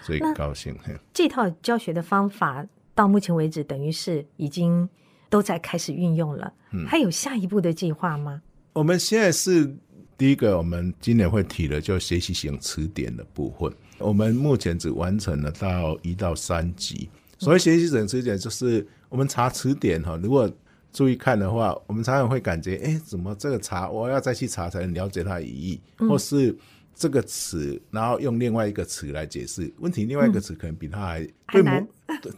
[0.03, 0.73] 最高兴。
[1.13, 4.87] 这套教学的方法到目前为止，等于是已经
[5.29, 6.53] 都在开始运用了。
[6.71, 8.41] 嗯，还有下一步的计划吗？
[8.71, 9.75] 我们现在是
[10.17, 13.69] 第一个，我们今年会提的就学习型词典的部分。
[13.97, 17.09] 我们目前只完成了到一到三级。
[17.37, 20.49] 所谓学习型词典，就是我们查词典哈，如果
[20.95, 26.55] 注意看的话，我们常常会感觉，哎，怎么这个查我要再去查才能了解它的意义，或是
[26.95, 31.87] 这个词，然后用另外一个词来解释问题，另外一个词可能比它还对母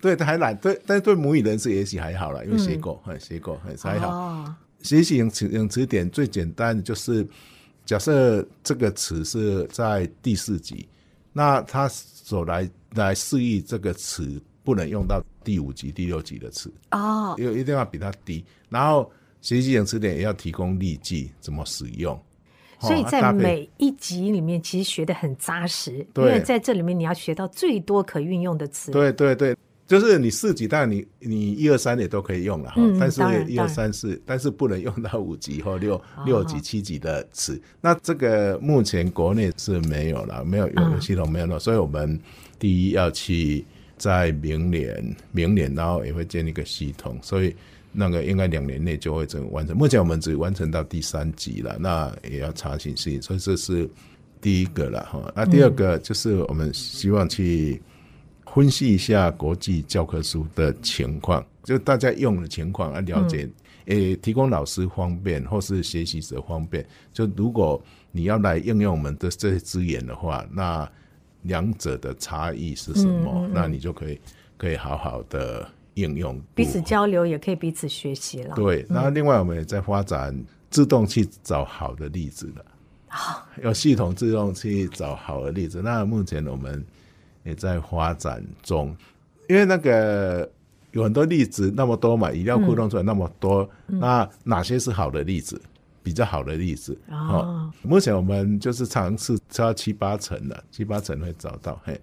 [0.01, 4.51] 对它还难，对，但是对母语人士也许还好了，因为学过，很学过，很还好。
[4.81, 7.27] 学习用词用词典最简单的就是，
[7.85, 10.89] 假设这个词是在第四级，
[11.31, 14.41] 那它所来来示意这个词。
[14.67, 18.43] 不能用到第五级、第六级的词哦，因为一定要比它低。
[18.67, 22.19] 然后学习型词典也要提供例句怎么使用，
[22.81, 28.91] 所以在每一集里面其实学的很扎实，因为在这里面你要学到最多可运用的词。
[28.91, 29.55] 对对对，
[29.87, 37.57] 就是你四级，当然你你一二三也都可以用了哈，但是一二三四，但是不能用到五级或六六级、七级的词。
[37.79, 42.19] 那这个目前国内是没有了，没有有系统没有了，所以我们
[42.59, 43.63] 第一要去。
[43.97, 47.55] 在明年，明年然后也会建立一个系统，所以
[47.91, 49.75] 那个应该两年内就会整完成。
[49.75, 53.89] 目前我们只完成到第三级了，那也要查询适应，所以这是
[54.39, 55.31] 第一个了哈。
[55.35, 57.81] 那第二个就是我们希望去
[58.45, 63.49] 分析一下国际教科书的情况，就大家用的情况来了解，
[63.85, 66.85] 诶，提供老师方便或是学习者方便。
[67.13, 67.81] 就如果
[68.11, 70.89] 你要来应用我们的这些资源的话，那
[71.47, 73.49] 两者的差异是什么？
[73.53, 74.19] 那你就可以
[74.57, 78.53] 可以好好的应用，彼此交流也可以彼此学习了。
[78.55, 80.37] 对，那另外我们也在发展
[80.69, 82.65] 自动去找好的例子了。
[83.07, 85.81] 好，有系统自动去找好的例子。
[85.81, 86.85] 那目前我们
[87.43, 88.95] 也在发展中，
[89.47, 90.47] 因为那个
[90.91, 95.59] 有很多例子那么多嘛，语料库弄出来那么多，那哪些是好的例子？
[96.07, 101.77] 比较好的例子哦，目前我们就是尝试超七八成的，七八成会找到。
[101.83, 101.99] 嘿，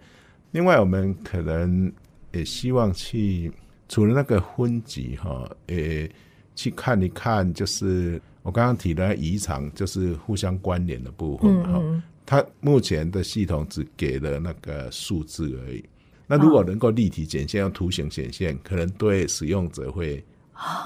[0.50, 1.90] 另外我们可能
[2.32, 3.50] 也希望去
[3.88, 6.10] 除了那个分级哈，诶，
[6.54, 11.82] 去看一看，就是我刚刚提的遗产，就是互相关联的部分哈。
[12.26, 15.82] 它目前的系统只给了那个数字而已。
[16.26, 20.22] 那如果能够立体显现，用图形显现，可能对使用者会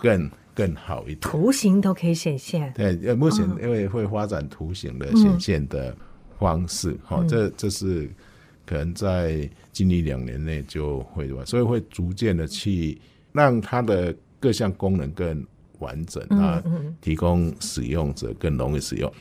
[0.00, 0.30] 更。
[0.58, 2.72] 更好一点，图形都可以显现。
[2.74, 5.96] 对，呃，目前因为会发展图形的显现的
[6.36, 8.10] 方式，哈，这这是
[8.66, 15.46] 可能在近一两年内就会吧，所以会逐渐的去让它的各项功能更
[15.78, 16.60] 完整啊，
[17.00, 19.12] 提供使用者更容易使用。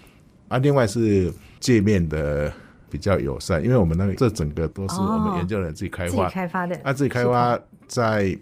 [0.47, 2.51] 啊，另外是界面的
[2.89, 6.09] 比较友善，因为我们那个这整个都是我们研究人自己开发。
[6.09, 8.35] 自己开发的，啊，自己开发在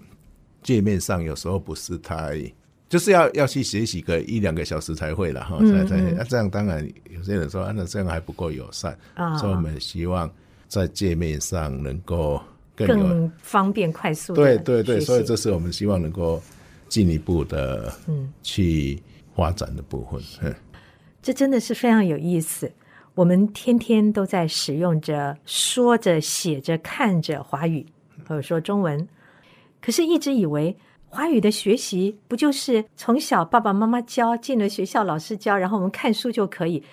[0.63, 2.41] 界面上有时候不是太。
[2.95, 8.97] 就是要要去学习个一两个小时才会了哈，才才那这样当然有些人说，那这样还不够友善，
[9.37, 10.31] 所以我们希望
[10.69, 12.41] 在界面上能够
[12.73, 14.33] 更方便快速。
[14.33, 16.41] 对对对，所以这是我们希望能够
[16.87, 18.97] 进一步的嗯去
[19.35, 20.07] 发展的部
[20.39, 20.55] 分。
[21.21, 22.71] 这真的是非常有意思。
[23.13, 27.85] 我们天天都在使用着、说着、写着、看着华语，
[28.25, 29.05] 或者说中文，
[29.81, 30.77] 可是一直以为。
[31.15, 36.83] 华语的学习不就是从小爸爸妈妈教，进了学校老师教，然后我们看书就可以？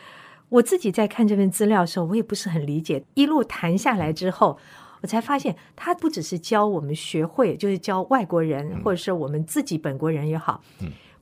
[0.49, 3.03] 我自己在看这份资料的时候，我也不是很理解。
[3.15, 4.57] 一路谈下来之后，
[5.01, 10.63] 我才发现，他不只是教我们学会，就是教外国人，或者是我们自己本国人也好，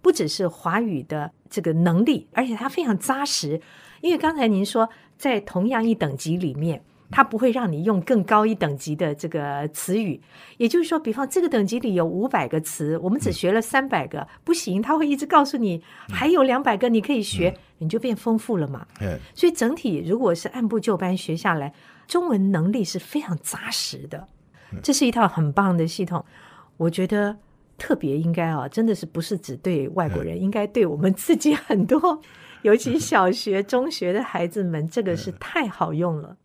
[0.03, 3.59] 不只是华语的这个能力，而且他非常扎实。
[4.03, 4.87] 因为刚才您说，
[5.17, 6.83] 在同样一等级里面。
[7.11, 10.20] 它不会让你用更高一等级的这个词语，
[10.59, 18.87] 也就是说，比方这个等级里有五百个词，我们只学了三百个，不行，他会一直告诉你还有两百个你可以学，你就变丰富了嘛。
[19.35, 21.73] 所以整体如果是按部就班学下来，
[22.07, 24.29] 中文能力是非常扎实的。
[24.83, 26.25] 这是一套很棒的系统，
[26.77, 27.37] 我觉得
[27.77, 32.23] 特别应该啊，真的是不是只对外国人，应该对我们自己很多，
[32.62, 36.37] 尤其小学、中学的孩子们，这个是太好用了。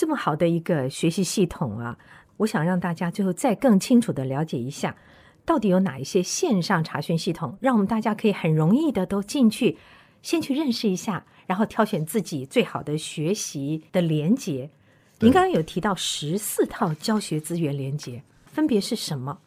[0.00, 1.94] 这么好的一个学习系统啊，
[2.38, 4.96] 我想让大家最后再更清楚的了解一下，
[5.44, 9.76] 到底有哪一些线上查询系统，让我们大家可以很容易的都进去，
[10.22, 14.70] 先去认识一下，然后挑选自己最好的学习的连接。
[15.18, 19.38] 您刚刚有提到十四套教学资源连接，分别是什么？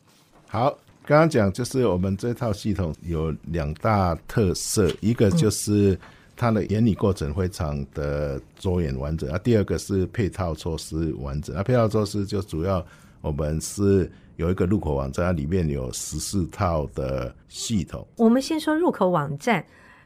[0.48, 0.70] 好，
[1.04, 6.00] 刚刚讲就是我们这套系统有两大特色，一个就是。
[6.36, 9.38] 它的原理过程非常的周延完整啊。
[9.38, 11.62] 第二个是配套措施完整啊。
[11.64, 12.86] 配套措施就主要
[13.22, 18.06] 我们是有一个入口网站，里面有十四套的系统。
[18.18, 19.64] 我们先说入口网站，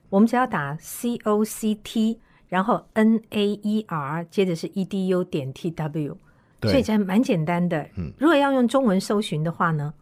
[0.10, 6.18] 我们只要打 c o c t，然后 n a e r，接着是 e d u 点 t w，
[6.62, 7.88] 所以这蛮简单的。
[7.96, 9.94] 嗯，如果要用中文搜寻的话呢，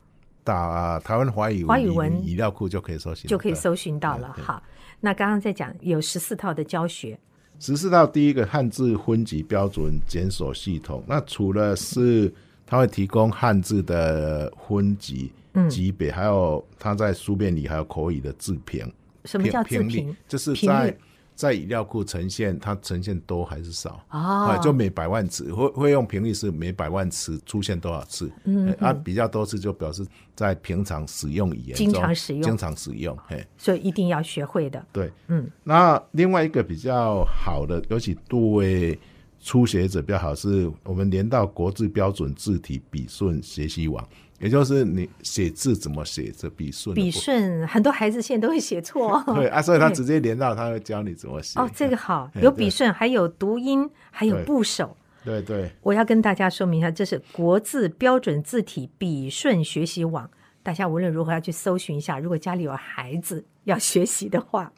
[0.44, 4.36] 打台湾华语华语文语料库就可以搜寻，就可以搜寻到了。
[4.42, 4.62] 好。
[5.06, 7.16] 那刚刚在讲有十四套的教学，
[7.60, 11.04] 十四套第一个汉字分级标准检索系统。
[11.08, 12.34] 那除了是
[12.66, 15.32] 它会提供汉字的分级
[15.70, 18.92] 级别，还有它在书面里还有口语的字评。
[19.26, 20.18] 什么叫字评？
[20.28, 20.98] 就是在。
[21.36, 24.02] 在语料库呈现，它呈现多还是少？
[24.10, 28.32] 哦，就每百万词会会用频率是每百万词出现多少次？
[28.46, 34.86] 嗯，啊，比较多次就表示在平常使用语言中经常使用，经常使用，嘿，所以一定要学会的。
[34.94, 38.98] 对，嗯，那另外一个比较好的，尤其对
[39.42, 44.08] 初学者比较好，是我们连到国字标准字体笔顺学习网。
[44.40, 46.94] 也就是你写字怎么写这笔顺？
[46.94, 49.24] 笔顺很多孩子现在都会写错。
[49.34, 51.60] 对啊，所以他直接连到，他会教你怎么写。
[51.60, 54.96] 哦，这个好，有笔顺，还有读音，还有部首。
[55.24, 55.72] 对对。
[55.82, 60.30] 我要跟大家说明一下，这是国字标准字体笔顺学习网，
[60.62, 64.72] 大家无论如何要去搜寻一下，如果家里有孩子要学习的话。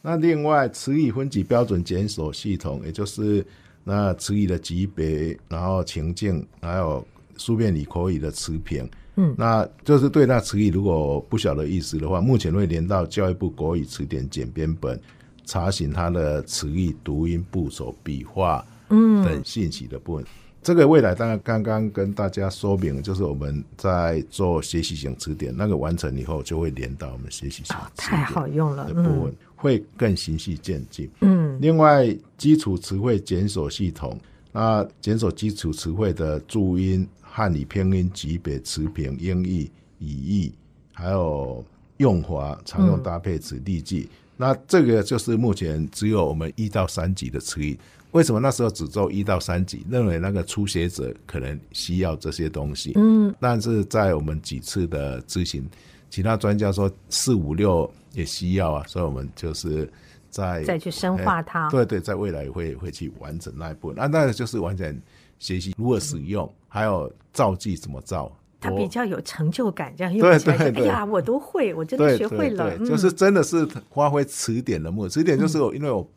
[0.00, 3.46] 那另外，词语分级标准检索系统，也就是
[3.84, 7.06] 那词语的级别，然后情境，还有
[7.36, 8.90] 书面语、口语的词评。
[9.16, 14.98] 嗯，那就是对那词语如果不晓得意思的话，目前会连到教育部国语词典简编本，
[15.44, 20.24] 查询它的词义读音、部首、笔画嗯等信息的部分。
[20.62, 31.10] 这个未来当然刚刚跟大家说明，就是我们在做学习型词典，那个完成以后就会连到我们学习型哦，词太好用了的，部分，会更循序渐进。
[31.20, 34.16] 嗯另外，基础词汇检索系统，
[34.52, 37.04] 那检索基础词汇的注音、
[37.34, 39.70] 汉语拼音级别、词频、音译、
[40.00, 40.52] 语义，
[40.92, 41.64] 还有
[41.96, 44.06] 用法、常用搭配词、例句。
[44.36, 47.78] 那这个就是目前只有我们一到三级的词语。
[48.10, 49.82] 为什么那时候只做一到三级？
[49.88, 52.92] 认为那个初学者可能需要这些东西。
[52.96, 55.66] 嗯，但是在我们几次的咨询，
[56.10, 59.90] 其他专家说四五六也需要啊，所以我们就是
[60.28, 61.70] 在再去深化它。
[61.70, 63.96] 对对，在未来会会去完整那一部分。
[63.96, 65.00] 那那就是完全
[65.38, 68.24] 学习如何使用，还有造句怎么造。
[68.58, 72.78] 多它比较有成就感，这样用对起来就，对对哎呀，我都会，我真的学会了。
[72.78, 75.10] 对就是真的是发挥词典的目的。
[75.10, 76.08] 词典就是我因为我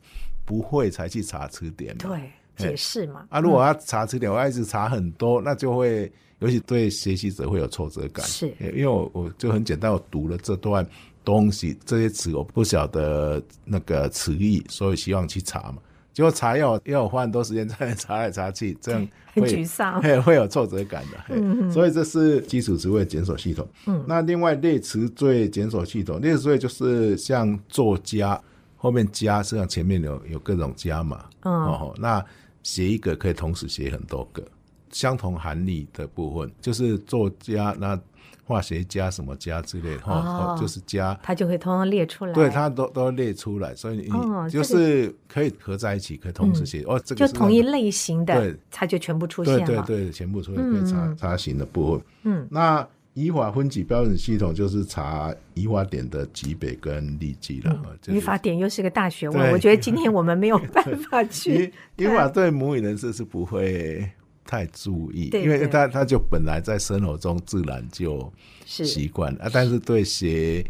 [0.44, 2.08] 不会才去查词典嘛。
[2.08, 3.26] 对解释嘛。
[3.30, 8.24] 啊，如果要查词典，我要一直查很多，那就会，尤其对学习者会有挫折感。
[8.24, 10.86] 是因为我我就很简单，我读了这段
[11.24, 15.78] 东西，这些词我不晓得那个词义，所以希望去查嘛。
[16.16, 21.18] 结果查要要我花很多时间在查来查去，这样很会沮丧嘿会有挫折感的。
[21.26, 23.68] 嘿所以这是基础词汇检索系统。
[23.84, 28.40] 嗯，那另外列词缀检索系统，列词缀就是像作家
[28.78, 31.26] 后面加，实际上前面有有各种加嘛。
[31.42, 32.24] 嗯哦，那
[32.62, 34.42] 写一个可以同时写很多个，
[34.90, 38.00] 相同含义的部分就是作家那
[38.46, 41.18] 化学家什么家之类哈、哦就是家。
[41.22, 42.32] 它就会通通列出来。
[42.32, 46.84] 对，它都都列出来，所以你哦就是可以合在一起，可以同时写。
[46.86, 49.82] 哦，这个就同一那个类型的对，它就全部出对现了。
[49.82, 52.04] 对对，全部出现可以查嗯查询的部分。
[52.22, 57.72] 嗯，那语法分级标准系统就是查语法点的级别跟例句了。
[58.00, 64.08] 就是嗯语法点又是个大学问，我觉得今天我们没有办法 去语语法对母语人士是不会
[64.46, 68.32] 太注意，因为他他就本来在生活中自然就
[68.64, 68.84] 是。
[68.84, 70.64] 习惯了啊，但是对学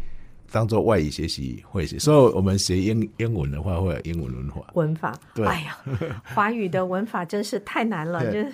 [0.51, 5.19] 当做外语学习会写，所以我们学英英文的话会有英文文法，文法。
[5.33, 5.45] 对。
[5.45, 5.77] 哎呀，
[6.35, 8.53] 华语的文法真是太难了，就是。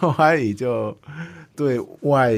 [0.06, 0.96] 华语就
[1.56, 2.32] 对外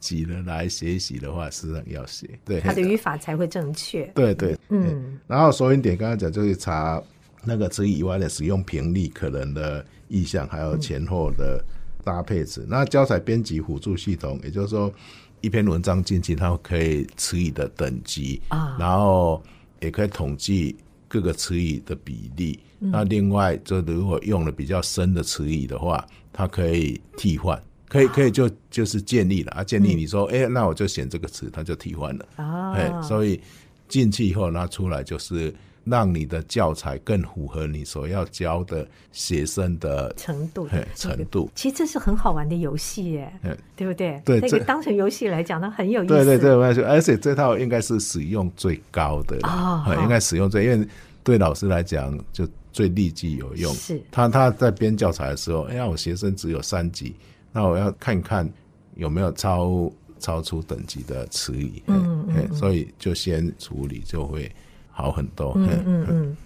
[0.00, 4.04] 籍人来学习的话，实际上要写，对他的语法才会正确。
[4.14, 7.00] 对对，嗯，然后索引点刚刚讲就是查
[7.46, 11.64] 那个词语以外的使用频率可能的意向，还有前后的
[12.02, 12.66] 搭配词。
[12.68, 14.92] 那教材编辑辅助系统，也就是说
[15.40, 19.42] 一篇文章进去，它可以词语的等级啊然后
[19.80, 20.76] 也可以统计
[21.08, 22.58] 各个词语的比例。
[22.80, 27.60] 嗯那另外，就如果用了比较深的词语的话，它可以替换。
[27.88, 29.62] 可以，可以就就是建立了啊！
[29.62, 32.28] 建立你说，哎、那我就选这个词，它就替换了。
[32.36, 33.40] 啊哎，所以
[33.88, 35.54] 进去以后拿出来就是
[35.84, 41.50] 让你的教材更符合你所要教的学生的程度的程度。
[41.54, 44.20] 其实这是很好玩的游戏耶，嗯对不对？
[44.24, 46.14] 那个当成游戏来讲，它很有意思。
[46.14, 50.88] 对对对，而且这套应该是使用最高的哦哎应该使用最，因为
[51.22, 53.72] 对老师来讲就最立即有用。
[53.74, 57.14] 是他他在编教材的时候，哎呀，我学生只有三级，
[57.52, 58.50] 那我要看看
[58.96, 64.50] 有没有超超出等级的词语，嗯嗯所以就先处理就会
[64.94, 65.52] 好很多。
[65.56, 66.36] 嗯嗯嗯，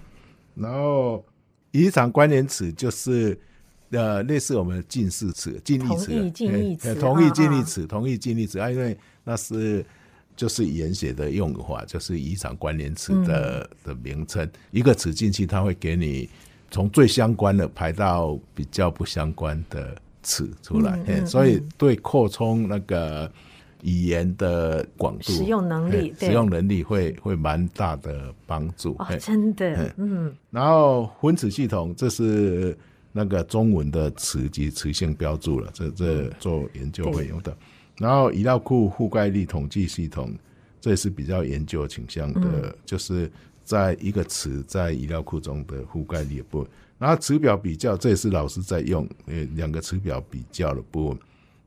[0.54, 1.22] 然后
[1.72, 3.38] 语场关联词就是
[3.90, 9.84] 呃类似我们的近似词、近义词近义词同义近义词、同义近义词啊，因为那是
[10.34, 14.50] 就是语言写的用法，就是语场关联词的、的名称。
[14.70, 16.28] 一个词进去，它会给你
[16.70, 23.30] 从最相关的排到比较不相关的词出来，嘿所以对扩充那个。
[23.82, 28.96] 语言的广度、使用能力使用能力会会蛮大的帮助。
[28.98, 32.76] 哦，真的，嗯，然后分词系统，这是
[33.12, 37.56] 那个中文的词及词性标注了，这这做研究会用的。
[37.98, 40.32] 然后语料库覆盖率统计系统，
[40.80, 43.30] 这也是比较研究倾向的，就是
[43.64, 46.70] 在一个词在语料库中的覆盖率的部分。
[46.98, 51.18] 然后词表比较，这也是老师在用，呃，两个词表比较的部分。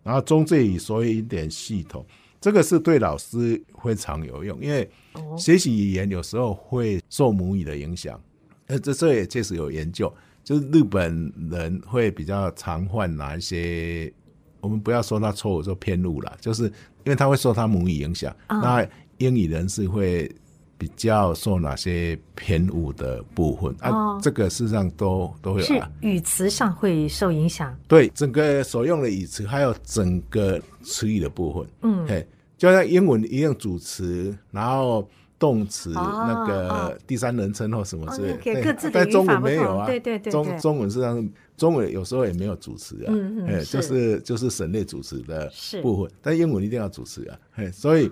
[0.04, 2.06] 然后中介以所以一点系统，
[2.40, 8.20] 这个是对老师非常有用，因为哦学习语言有时候会受母语的影响。
[8.68, 10.12] 呃，这这也确实有研究，
[10.44, 14.12] 就是日本人会比较常犯哪一些
[14.62, 16.72] 我们不要说他错误，说偏误了，就是因
[17.08, 18.36] 为他会受他母语影响。
[18.48, 18.88] 那
[19.18, 20.32] 英语人士会
[20.82, 24.20] 比较受哪些偏误的部分啊？
[24.20, 27.78] 这个事实上都都会是语词上会受影响。
[27.88, 32.28] 对，整个所用的语词还有整个词语的部分，嗯，嘿，
[32.58, 35.08] 就像英文一样，主词，然后。
[35.42, 38.40] 动词那个第三人称或什么之类，
[38.94, 39.88] 但中文没有啊。
[39.88, 43.10] 对对对，中中文实际上中文有时候也没有主词啊，
[43.48, 45.52] 哎，就是就是省略主词的
[45.82, 46.12] 部分。
[46.22, 48.12] 但英文一定要主词啊，嘿，所以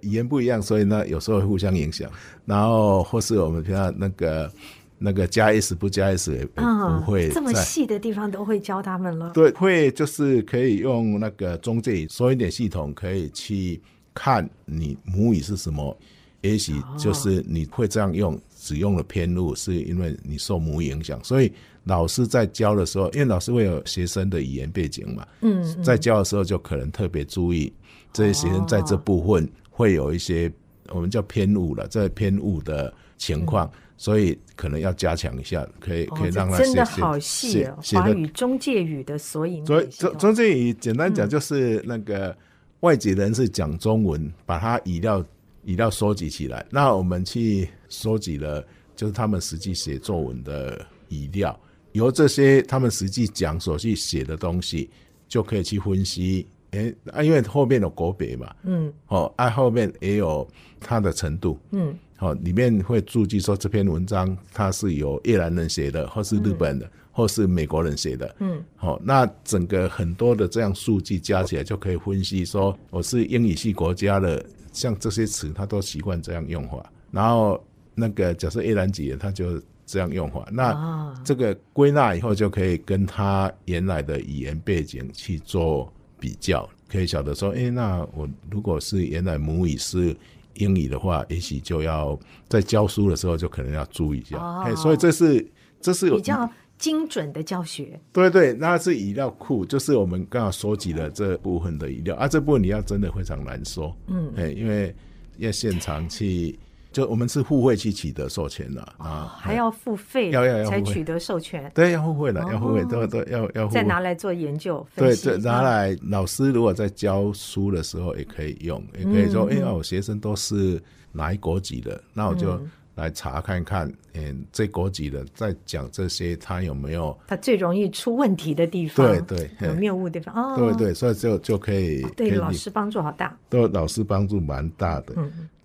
[0.00, 2.10] 语言不一样，所以呢有时候会互相影响。
[2.44, 4.52] 然后或是我们平常那个
[4.98, 6.62] 那个加 s 不加 s 也不
[7.02, 9.30] 会这么细的地方都会教他们了。
[9.34, 13.80] 对，会就是可以用那个中介语说一点系统，可以去
[14.14, 15.96] 看你母语是什么。
[16.42, 21.18] 也许就是你会这样用，只用了偏路，是因为你受母语影响。
[21.24, 21.50] 所以
[21.84, 27.72] 老师在教的时候，因为老师会有学生的语言背景嘛，嗯，在教的时候就可能特别注意
[28.12, 30.50] 这些学生在这部分会有一些
[30.88, 39.64] 我们叫偏误了，这偏误的情况，所以可能要加强一下，可以可以让他真的好细哦，华语中介语的索引。
[39.66, 42.34] 所以中中介语简单讲就是那个
[42.80, 45.22] 外籍人士讲中文，把它语料。
[45.66, 48.64] 语料收集起来，那我们去收集了，
[48.94, 51.58] 就是他们实际写作文的语料，
[51.90, 54.88] 由这些他们实际讲所去写的东西，
[55.26, 56.46] 就可以去分析。
[56.76, 60.46] 哎，啊，因为后面有国别嘛，嗯，哦，啊，后面也有
[60.78, 74.44] 它的程度，嗯，好，里面会注记说这篇文章它是由越南人写的，或是日本的，或是美国人写的，嗯，好，那整个很多的这样数据加起来，就可以分析说我是英语系国家的。
[74.72, 76.84] 像这些词，他都习惯这样用法。
[77.10, 77.58] 然后
[77.94, 80.46] 那个假设越南籍，他就这样用法。
[80.52, 90.16] 那这个归纳以后，就可以跟他原来的语言背景去做比较，可以晓得说，哎，那我如果是原来母语是
[90.54, 94.38] 英语的话，也许就要在教书的时候就可能要注意一下。
[94.62, 95.46] 哎，所以这是
[95.80, 96.50] 这是有比较。
[96.78, 102.28] 精准的教学，对对，那是语料库，就是我们刚好收集了这部分的语料啊。
[102.28, 104.94] 这部分你要真的非常难说，嗯，哎，因为
[105.38, 106.58] 要现场去，
[106.96, 120.82] 就我们是互惠去取得授权的啊，还要付费，要要要才取得授权，对，要付费的，要付费，都都要要再拿来做研究，对对，拿来老师如果在教书的时候也可以用，也可以说，哎，我学生都是
[121.12, 122.58] 哪一国籍的，那我就。
[122.96, 129.06] 来查看看，嗯，这国籍的在讲这些，他有没有他最容易出问题的地方？
[129.26, 130.34] 对对，有谬误地方。
[130.34, 130.56] 哦。
[130.56, 135.14] 对对，所以就就可以对老师帮助好大，对老师帮助蛮大的。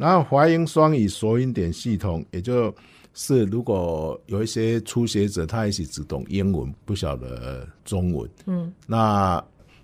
[0.01, 2.73] 然后华英双语索引点系统，也就
[3.13, 9.41] 是如果有一些初学者，他也许只懂英文，不晓得中文，嗯，那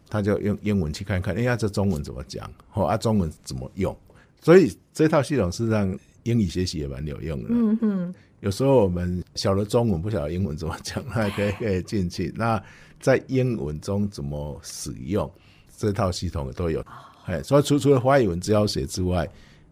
[0.10, 2.52] 他就用英文去看看，哎呀，这中文怎么讲？
[2.70, 3.96] 或啊，中文怎么用？
[4.42, 5.98] 所以这套系统是让。
[6.24, 7.48] 英语学习也蛮有用的。
[7.52, 12.34] 嗯哼，有时候我们晓得中文，不晓得英文怎么讲，那可以可以进去。
[12.36, 12.62] 那
[13.00, 15.32] 在英文中怎么使用
[15.78, 16.86] 这套系统都有。
[17.24, 19.26] 哎，所以除除了华语文字要写之外，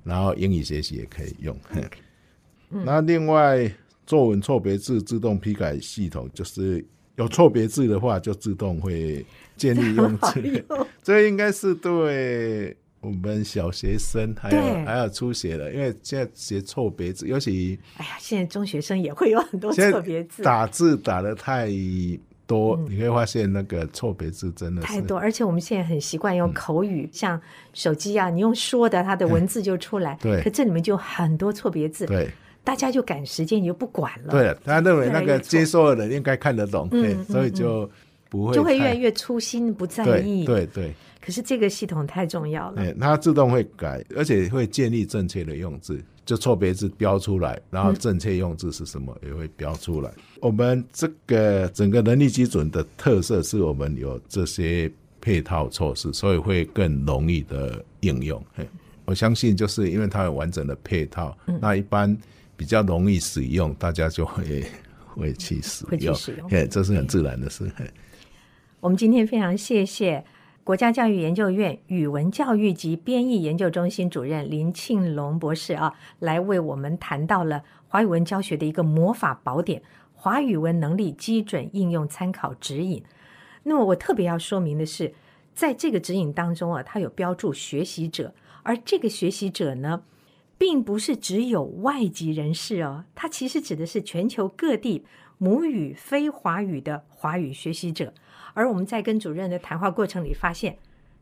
[0.05, 1.53] 然后英语学习也可以用。
[2.69, 3.69] 那另外
[4.05, 6.85] 作文错别字自动批改系统，就是
[7.17, 9.25] 有错别字的话，就自动会
[9.57, 10.65] 建立用字。
[11.03, 12.77] 这应该是对。
[13.01, 21.69] 我们小学生还有还有初学的，因为现在写错别字，尤其哎呀，现在中学生也会有很多错别字，打字打的太
[22.47, 25.17] 多，你会发现那个错别字真的太多。
[25.17, 27.39] 而且我们现在很习惯用口语，像
[27.73, 30.17] 手机啊，你用说的，它的文字就出来。
[30.21, 32.05] 对，可这里面就很多错别字。
[32.05, 32.29] 对，
[32.63, 34.31] 大家就赶时间，你就不管了。
[34.31, 37.89] 对，他认为那个接受的人应该看得懂，对，所以就
[38.29, 40.45] 不会就会越来越粗心，不在意。
[40.45, 40.93] 对对。
[41.25, 50.11] 可是这个系统太重要了，它自动会改，而且会建立正确的用字，就错别字标出来，然后正确用字是什么也会标出来。
[50.39, 58.39] 我们这个整个能力基准的特色是我们有这些配套措施，所以会更容易的应用。
[59.05, 62.15] 我相信就是因为它有完整的配套，那一般
[62.55, 64.63] 比较容易使用，大家就会
[65.15, 65.85] 会去使
[66.37, 67.67] 用，哎，这是很自然的事。
[68.79, 70.23] 我们今天非常谢谢。
[70.65, 79.83] 国家教育研究院语文教育及编译研究中心主任林庆龙博士啊，来为我们谈到了华语文教学的一个魔法宝典——
[80.15, 83.03] 华语文能力基准应用参考指引。
[83.61, 85.13] 那么，我特别要说明的是，
[85.53, 90.01] 在这个指引当中啊，它有标注学习者，而这个学习者呢，
[90.57, 95.05] 并不是只有外籍人士哦，它其实指的是全球各地
[95.37, 98.11] 母语非华语的华语学习者。
[98.55, 100.75] 而我们在跟主任的谈话过程里发现，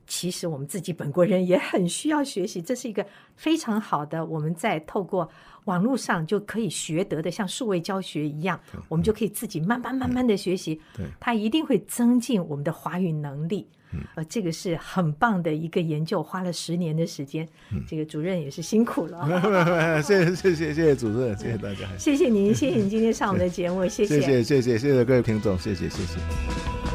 [0.08, 3.06] 其实我们自己本国人也很需要学习，这是一个
[3.36, 5.30] 非常好的，我们在透过
[5.66, 10.80] 网络上就可以学得的，像数位教学一样，我们就可以自己慢慢慢慢的学习。
[10.96, 13.68] 对，它一定会增进我们的华语能力。
[14.16, 17.48] 呃，这个是很棒的一个研究，花了十年的时间。
[17.88, 19.24] 这个主任也是辛苦了。
[20.02, 21.88] 谢谢谢谢谢谢主任，谢谢大家。
[21.96, 26.93] 谢谢您，谢谢您今天上我们的节目，谢谢谢谢谢谢谢各位听众，谢谢谢谢。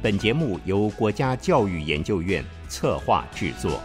[0.00, 3.82] 本节目由国家教育研究院策划制作。